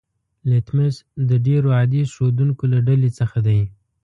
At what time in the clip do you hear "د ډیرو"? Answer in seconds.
1.29-1.69